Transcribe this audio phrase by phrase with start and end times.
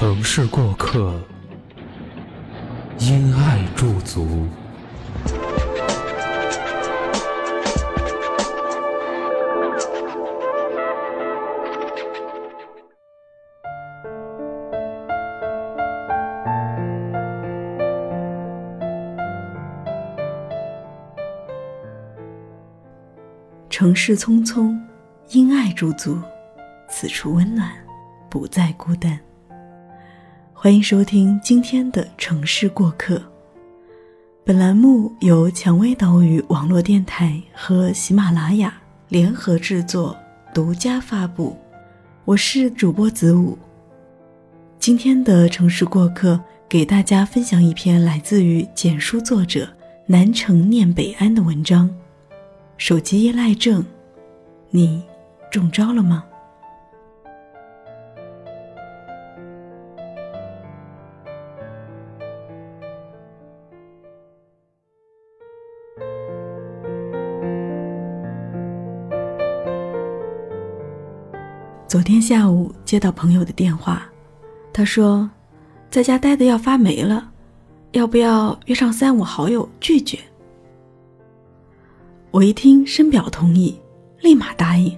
[0.00, 1.12] 城市过客，
[3.00, 4.46] 因爱驻足。
[23.68, 24.78] 城市匆匆，
[25.30, 26.22] 因爱驻足，
[26.88, 27.68] 此处温暖，
[28.30, 29.18] 不再孤单。
[30.60, 33.22] 欢迎收听今天的城市过客。
[34.44, 38.74] 本栏目由蔷薇岛屿网络电台和喜马拉雅
[39.08, 40.16] 联合制作，
[40.52, 41.56] 独家发布。
[42.24, 43.56] 我是主播子午。
[44.80, 49.68] 今天的城市过客，给大家分享一篇来自于简书作者
[50.06, 51.88] 南城念北安的文章。
[52.76, 53.84] 手机依赖症，
[54.70, 55.04] 你
[55.52, 56.24] 中招了吗？
[71.88, 74.06] 昨天下午接到朋友的电话，
[74.74, 75.28] 他说，
[75.90, 77.32] 在家待的要发霉了，
[77.92, 80.20] 要不要约上三五好友聚聚？
[82.30, 83.74] 我一听深表同意，
[84.20, 84.94] 立马答应，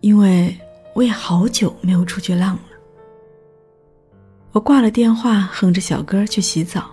[0.00, 0.56] 因为
[0.94, 2.62] 我也好久没有出去浪了。
[4.52, 6.88] 我挂了电话，哼着小歌去洗澡。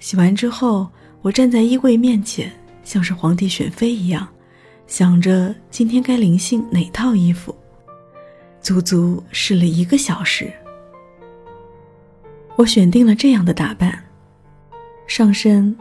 [0.00, 0.86] 洗完之后，
[1.22, 2.52] 我站在衣柜面前，
[2.84, 4.28] 像是皇帝选妃一样，
[4.86, 7.56] 想着今天该临幸哪套衣服。
[8.60, 10.52] 足足试了一个小时，
[12.56, 13.98] 我选定了这样的打扮：
[15.06, 15.74] 上身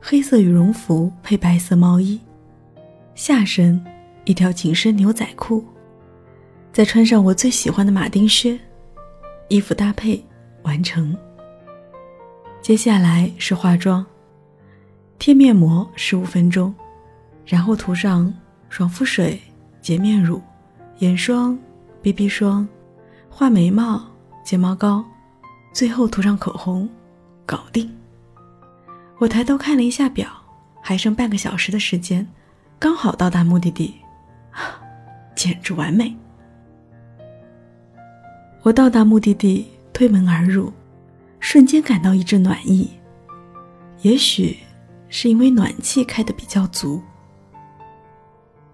[0.00, 2.20] 黑色羽绒服配白色毛衣，
[3.14, 3.82] 下身
[4.24, 5.64] 一条紧身牛仔裤，
[6.72, 8.58] 再穿上我最喜欢的马丁靴，
[9.48, 10.22] 衣服搭配
[10.62, 11.16] 完成。
[12.60, 14.04] 接下来是化妆，
[15.18, 16.74] 贴面膜十五分钟，
[17.46, 18.32] 然后涂上
[18.68, 19.40] 爽肤水、
[19.80, 20.42] 洁面乳、
[20.98, 21.58] 眼霜。
[22.06, 22.68] BB 霜，
[23.28, 24.00] 画眉毛，
[24.44, 25.04] 睫毛膏，
[25.72, 26.88] 最后涂上口红，
[27.44, 27.92] 搞定。
[29.18, 30.28] 我抬头看了一下表，
[30.80, 32.24] 还剩半个小时的时间，
[32.78, 33.96] 刚好到达目的地，
[35.34, 36.16] 简直完美。
[38.62, 40.72] 我到达目的地，推门而入，
[41.40, 42.88] 瞬间感到一阵暖意。
[44.02, 44.56] 也许
[45.08, 47.02] 是因为暖气开的比较足。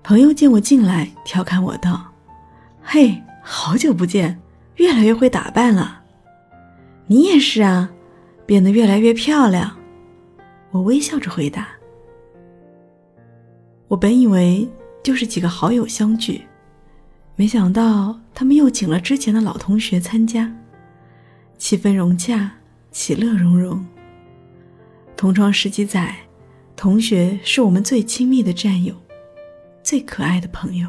[0.03, 2.12] 朋友见我进来，调侃我道。
[2.83, 4.41] 嘿，好久不见，
[4.77, 6.03] 越来越会打扮了。
[7.07, 7.91] 你也是啊，
[8.45, 9.77] 变得越来越漂亮。
[10.71, 11.69] 我微笑着回答。
[13.89, 14.69] 我本以为
[15.03, 16.43] 就是几个好友相聚，
[17.37, 20.53] 没想到他们又请了之前的老同学参加，
[21.59, 22.51] 气氛融洽，
[22.91, 23.85] 其乐融融。
[25.17, 26.17] 同窗十几载，
[26.75, 28.95] 同学是我们最亲密的战友，
[29.83, 30.89] 最可爱的朋友。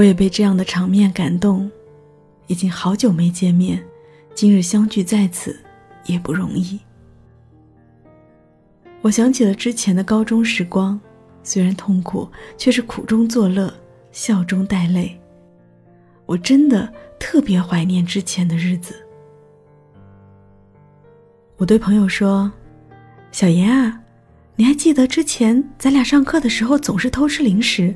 [0.00, 1.70] 我也被这样的场面感动，
[2.46, 3.84] 已经好久没见面，
[4.34, 5.60] 今日相聚在此
[6.06, 6.80] 也不容易。
[9.02, 10.98] 我想起了之前的高中时光，
[11.42, 13.70] 虽然痛苦，却是苦中作乐，
[14.10, 15.20] 笑中带泪。
[16.24, 18.94] 我真的特别怀念之前的日子。
[21.58, 22.50] 我对朋友说
[23.32, 24.00] ：“小严啊，
[24.56, 27.94] 你还记得之前咱俩上课的时候总是偷吃零食，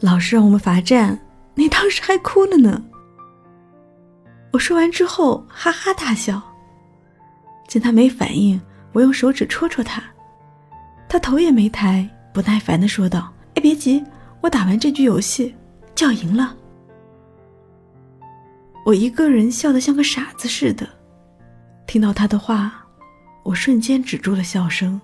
[0.00, 1.18] 老师让我们罚站。”
[1.54, 2.82] 你当时还哭了呢。
[4.52, 6.42] 我说完之后哈哈大笑，
[7.68, 8.60] 见他没反应，
[8.92, 10.02] 我用手指戳戳他，
[11.08, 14.02] 他头也没抬，不耐烦的说道：“哎，别急，
[14.40, 15.54] 我打完这局游戏
[15.94, 16.56] 就要赢了。”
[18.84, 20.88] 我一个人笑得像个傻子似的，
[21.86, 22.84] 听到他的话，
[23.44, 25.00] 我瞬间止住了笑声，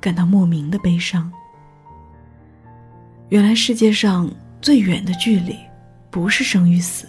[0.00, 1.30] 感到莫名的悲伤。
[3.28, 4.30] 原来世界上。
[4.60, 5.56] 最远的距离，
[6.10, 7.06] 不是生与死，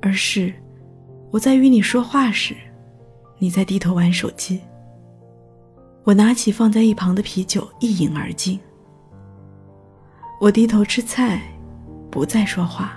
[0.00, 0.52] 而是
[1.30, 2.54] 我在与你说话时，
[3.38, 4.60] 你在低头玩手机。
[6.04, 8.58] 我拿起放在一旁的啤酒，一饮而尽。
[10.40, 11.42] 我低头吃菜，
[12.10, 12.96] 不再说话。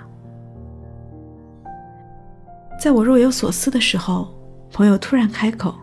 [2.79, 4.33] 在我若有所思的时候，
[4.71, 5.75] 朋友突然开口：“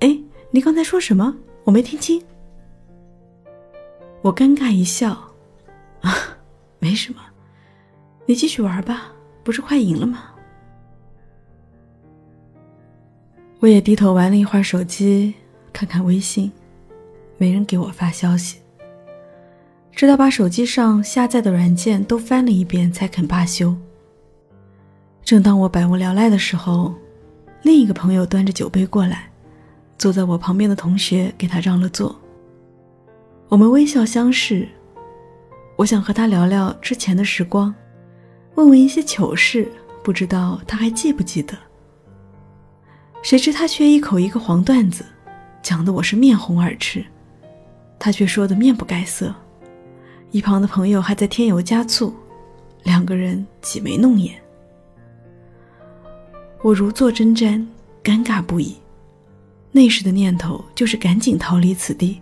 [0.00, 0.18] 哎，
[0.50, 1.34] 你刚才说什么？
[1.64, 2.22] 我没听清。”
[4.22, 5.18] 我尴尬一笑：“，
[6.84, 7.20] 没什么，
[8.26, 9.10] 你继续玩吧，
[9.42, 10.24] 不是快赢了吗？”
[13.60, 15.32] 我也低头玩了一会儿手机，
[15.72, 16.52] 看看微信，
[17.38, 18.58] 没人给我发消息。
[19.92, 23.74] 直到把手机上下载的软件都翻了一遍，才肯罢休。
[25.22, 26.94] 正当我百无聊赖的时候，
[27.62, 29.30] 另一个朋友端着酒杯过来，
[29.96, 32.14] 坐在我旁边的同学给他让了座。
[33.48, 34.68] 我们微笑相视，
[35.76, 37.74] 我想和他聊聊之前的时光，
[38.54, 39.70] 问问一些糗事，
[40.02, 41.56] 不知道他还记不记得。
[43.22, 45.04] 谁知他却一口一个黄段子，
[45.62, 47.04] 讲的我是面红耳赤，
[47.98, 49.34] 他却说的面不改色。
[50.30, 52.14] 一旁的朋友还在添油加醋，
[52.82, 54.40] 两个人挤眉弄眼。
[56.62, 57.66] 我如坐针毡，
[58.02, 58.76] 尴尬不已。
[59.72, 62.20] 那时的念头就是赶紧逃离此地，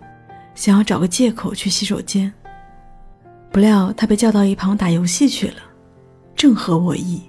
[0.55, 2.33] 想要找个借口去洗手间。
[3.53, 5.57] 不料他被叫到一旁打游戏去了，
[6.35, 7.21] 正合我意。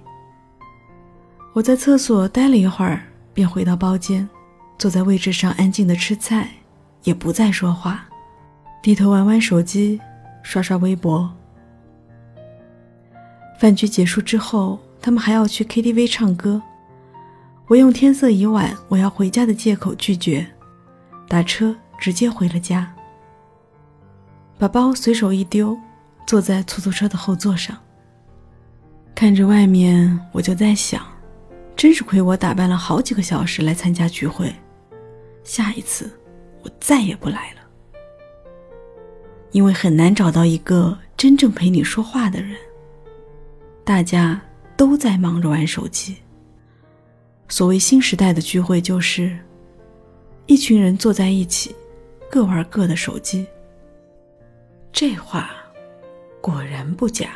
[1.53, 4.27] 我在厕所待了一会儿，便回到包间，
[4.75, 6.49] 坐在位置上安静的吃菜，
[7.03, 8.05] 也不再说话，
[8.81, 10.01] 低头玩玩手机，
[10.41, 11.31] 刷刷微博。
[13.59, 16.59] 饭局结束之后，他们还要去 KTV 唱歌。
[17.67, 20.47] 我用天色已晚，我要回家的借口拒绝，
[21.27, 22.91] 打车直接回了家，
[24.57, 25.77] 把包随手一丢，
[26.25, 27.77] 坐在出租车的后座上。
[29.13, 31.05] 看着外面，我就在想，
[31.75, 34.53] 真是亏我打扮了好几个小时来参加聚会，
[35.43, 36.11] 下一次
[36.63, 37.61] 我再也不来了，
[39.51, 42.57] 因为很难找到一个真正陪你说话的人，
[43.85, 44.41] 大家
[44.75, 46.17] 都在忙着玩手机。
[47.47, 49.37] 所谓新时代的聚会，就是
[50.45, 51.73] 一群人坐在一起，
[52.29, 53.47] 各玩各的手机。
[54.91, 55.51] 这话
[56.45, 57.31] 果然不假。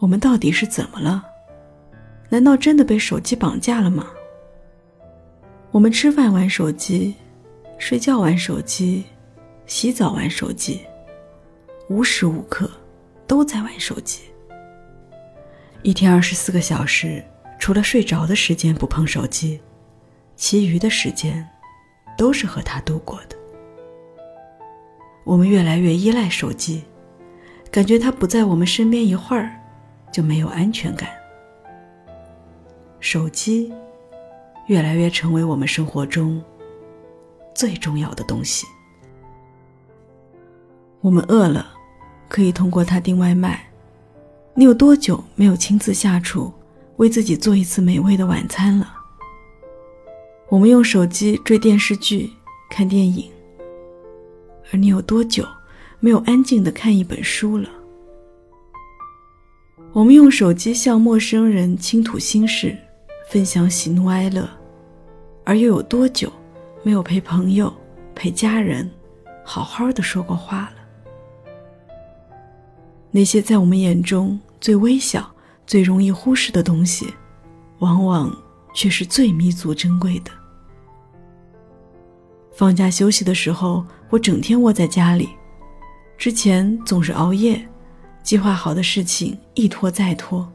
[0.00, 1.24] 我们到底是怎么了？
[2.28, 4.10] 难道真的被手机绑架了吗？
[5.70, 7.14] 我们吃饭玩手机，
[7.78, 9.04] 睡觉玩手机，
[9.66, 10.84] 洗澡玩手机，
[11.88, 12.68] 无时无刻
[13.28, 14.22] 都在玩手机。
[15.86, 17.22] 一天二十四个小时，
[17.60, 19.60] 除了睡着的时间不碰手机，
[20.34, 21.48] 其余的时间
[22.18, 23.36] 都是和他度过的。
[25.22, 26.82] 我们越来越依赖手机，
[27.70, 29.56] 感觉他不在我们身边一会儿，
[30.10, 31.08] 就没有安全感。
[32.98, 33.72] 手机。
[34.66, 36.42] 越来越成为我们生活中
[37.54, 38.66] 最重要的东西。
[41.00, 41.72] 我们饿了，
[42.28, 43.65] 可以通过它订外卖。
[44.58, 46.50] 你有多久没有亲自下厨，
[46.96, 48.90] 为自己做一次美味的晚餐了？
[50.48, 52.32] 我们用手机追电视剧、
[52.70, 53.30] 看电影，
[54.72, 55.46] 而你有多久
[56.00, 57.68] 没有安静的看一本书了？
[59.92, 62.74] 我们用手机向陌生人倾吐心事。
[63.28, 64.48] 分享喜怒哀乐，
[65.44, 66.32] 而又有多久
[66.84, 67.74] 没有陪朋友、
[68.14, 68.88] 陪家人
[69.44, 70.76] 好好的说过话了？
[73.10, 75.30] 那些在我们眼中最微小、
[75.66, 77.12] 最容易忽视的东西，
[77.78, 78.36] 往往
[78.74, 80.30] 却是最弥足珍贵的。
[82.52, 85.28] 放假休息的时候，我整天窝在家里，
[86.16, 87.66] 之前总是熬夜，
[88.22, 90.50] 计划好的事情一拖再拖。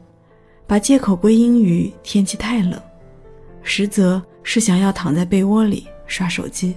[0.66, 2.80] 把借口归因于天气太冷，
[3.62, 6.74] 实则是想要躺在被窝里刷手机。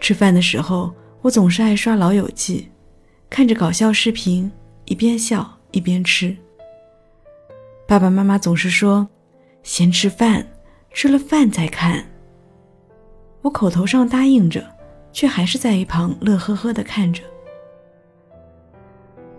[0.00, 2.62] 吃饭的时候，我总是爱刷《老友记》，
[3.30, 4.50] 看着搞笑视频，
[4.86, 6.36] 一边笑一边吃。
[7.86, 9.06] 爸爸妈妈总是说
[9.62, 10.46] ：“先吃饭，
[10.90, 12.04] 吃了饭再看。”
[13.42, 14.64] 我口头上答应着，
[15.12, 17.22] 却还是在一旁乐呵呵的看着。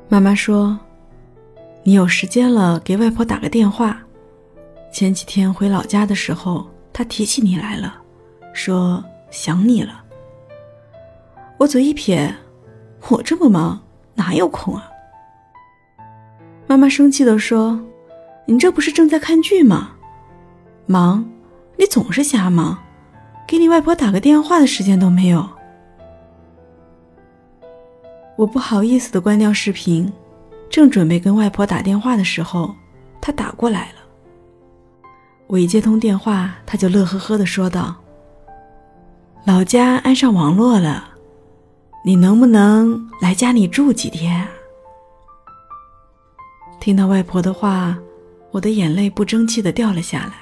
[0.08, 0.80] 妈妈说。
[1.84, 3.98] 你有时间了，给外婆打个电话。
[4.92, 8.02] 前几天回老家的时候，她提起你来了，
[8.52, 9.02] 说
[9.32, 10.04] 想你了。
[11.58, 12.36] 我嘴一撇，
[13.08, 13.82] 我这么忙，
[14.16, 14.92] 哪有空啊？
[16.78, 17.82] 妈妈生气的说
[18.46, 19.94] ：“你这不是正在看剧吗？
[20.86, 21.28] 忙，
[21.76, 22.78] 你总是瞎忙，
[23.48, 25.50] 给你外婆打个电话的时间都没有。”
[28.38, 30.14] 我不好意思的关掉视频。
[30.70, 32.76] 正准备跟外婆打电话的时候，
[33.20, 34.02] 她打过来了。
[35.48, 37.96] 我一接通电话，她就乐呵呵的说道
[39.46, 41.06] ：“老家安上网络了，
[42.06, 44.48] 你能不能来家里住几天？”
[46.88, 47.98] 听到外婆的话，
[48.50, 50.36] 我的眼泪不争气的掉了下来，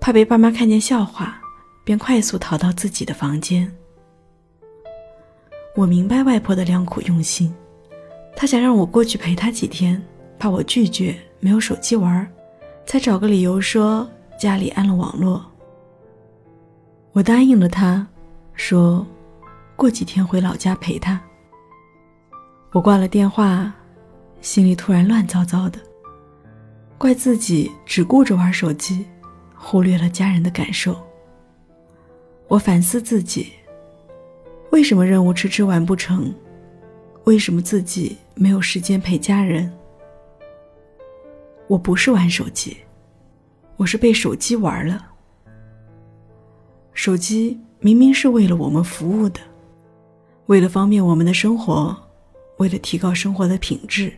[0.00, 1.40] 怕被爸妈看见笑话，
[1.84, 3.72] 便快速逃到自己的房间。
[5.76, 7.54] 我明白外婆的良苦用心，
[8.34, 10.04] 她想让我过去陪她几天，
[10.40, 12.28] 怕我拒绝，没有手机玩，
[12.84, 15.46] 才找个理由说家里安了网络。
[17.12, 18.04] 我答应了她，
[18.54, 19.06] 说
[19.76, 21.20] 过几天回老家陪她。
[22.72, 23.72] 我挂了电话。
[24.40, 25.78] 心里突然乱糟糟的，
[26.96, 29.04] 怪自己只顾着玩手机，
[29.54, 30.96] 忽略了家人的感受。
[32.46, 33.52] 我反思自己，
[34.70, 36.34] 为什么任务迟迟完不成？
[37.24, 39.70] 为什么自己没有时间陪家人？
[41.66, 42.76] 我不是玩手机，
[43.76, 45.08] 我是被手机玩了。
[46.94, 49.40] 手机明明是为了我们服务的，
[50.46, 51.94] 为了方便我们的生活，
[52.56, 54.10] 为了提高生活的品质。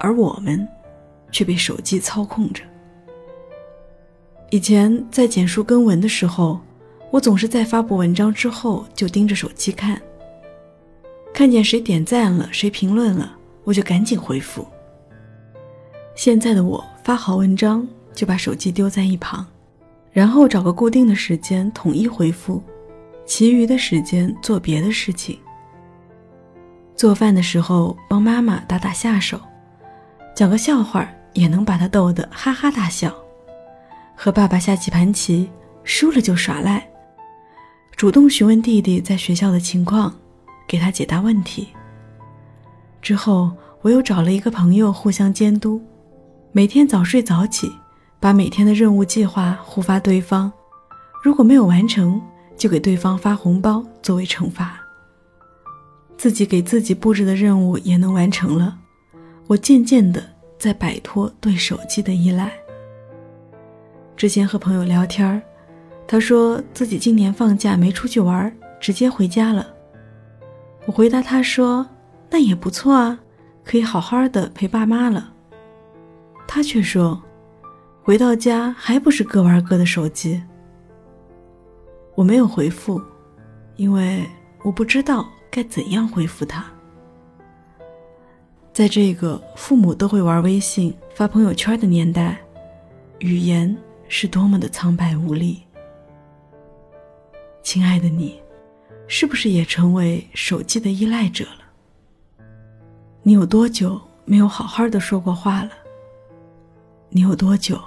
[0.00, 0.66] 而我们，
[1.30, 2.64] 却被手机操控着。
[4.50, 6.58] 以前在简述更文的时候，
[7.12, 10.00] 我总是在发布文章之后就盯着手机看，
[11.32, 14.66] 看见谁点赞了，谁评论了，我就赶紧回复。
[16.16, 19.46] 现在的我发好文章就把手机丢在一旁，
[20.12, 22.62] 然后找个固定的时间统一回复，
[23.24, 25.38] 其余的时间做别的事情。
[26.96, 29.40] 做饭的时候帮妈妈打打下手。
[30.40, 33.14] 讲个笑话也能把他逗得哈哈大笑，
[34.16, 35.50] 和爸爸下几盘棋
[35.84, 36.88] 输了就耍赖，
[37.94, 40.14] 主动询问弟弟在学校的情况，
[40.66, 41.68] 给他解答问题。
[43.02, 43.50] 之后
[43.82, 45.78] 我又找了一个朋友互相监督，
[46.52, 47.70] 每天早睡早起，
[48.18, 50.50] 把每天的任务计划互发对方，
[51.22, 52.18] 如果没有完成，
[52.56, 54.80] 就给对方发红包作为惩罚。
[56.16, 58.78] 自己给自己布置的任务也能完成了。
[59.50, 60.22] 我渐渐的
[60.60, 62.52] 在摆脱对手机的依赖。
[64.16, 65.42] 之前和朋友聊天
[66.06, 69.66] 他说自己今年放假没出去玩，直接回家了。
[70.86, 71.84] 我回答他说
[72.30, 73.18] ：“那也不错啊，
[73.64, 75.32] 可以好好的陪爸妈了。”
[76.46, 77.20] 他却说
[78.04, 80.40] ：“回到家还不是各玩各的手机。”
[82.14, 83.02] 我没有回复，
[83.74, 84.24] 因为
[84.62, 86.66] 我不知道该怎样回复他。
[88.72, 92.40] 在这个父母都会玩微信、发朋友圈的年代，
[93.18, 93.76] 语言
[94.08, 95.62] 是多么的苍白无力。
[97.62, 98.40] 亲爱的你，
[99.06, 102.44] 是不是也成为手机的依赖者了？
[103.22, 105.70] 你有多久没有好好的说过话了？
[107.10, 107.78] 你有多久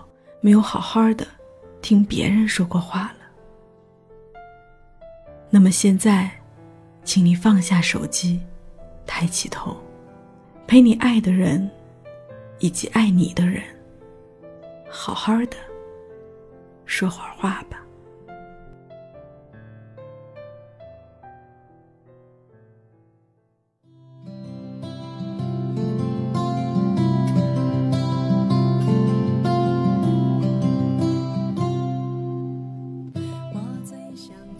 [0.41, 1.25] 没有好好的
[1.81, 4.39] 听别人说过话了？
[5.49, 6.29] 那么现在，
[7.05, 8.41] 请你放下手机，
[9.05, 9.77] 抬起头。
[10.65, 11.69] 陪你爱的人，
[12.57, 13.61] 以及爱你的人，
[14.89, 15.57] 好好的
[16.85, 17.79] 说会儿话吧。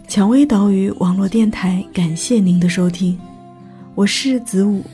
[0.06, 3.18] 蔷薇岛屿网络电台，感谢您的收听，
[3.96, 4.84] 我是子午。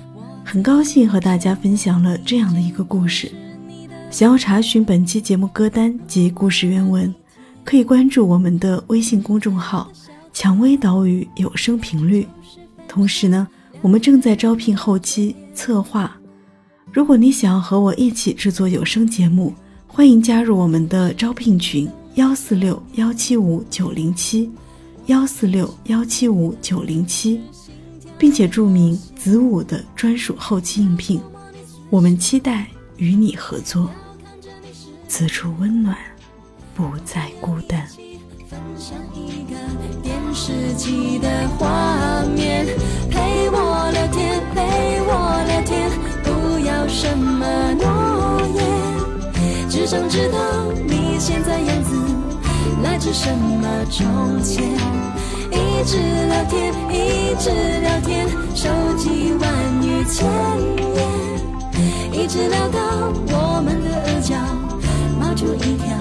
[0.51, 3.31] 很高兴和大家分享了这样的一个故事。
[4.11, 7.15] 想要查询本期节目歌单及故事原文，
[7.63, 9.89] 可以关注我们的微信公众号
[10.35, 12.27] “蔷薇岛屿有声频率”。
[12.89, 13.47] 同时呢，
[13.81, 16.19] 我们正在招聘后期策划。
[16.93, 19.55] 如果你想要和我一起制作有声节目，
[19.87, 24.51] 欢迎加入我们的招聘群：幺四六幺七五九零七，
[25.07, 27.41] 幺四六幺七五九零七。
[28.21, 31.19] 并且注明子午的专属后期应聘，
[31.89, 32.67] 我们期待
[32.99, 33.89] 与你合作，
[35.09, 35.97] 此处温暖，
[36.75, 37.89] 不再孤单。
[49.87, 50.39] 想知道
[50.87, 51.97] 你现在样子，
[52.81, 54.79] 来自什么从前。
[55.81, 57.49] 一直聊天，一直
[57.81, 58.69] 聊天，手
[58.99, 59.51] 机万
[59.83, 60.29] 语千
[60.95, 61.01] 言，
[62.13, 62.79] 一直聊到
[63.33, 64.37] 我们的额角
[65.19, 65.97] 冒出一条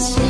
[0.00, 0.29] chance.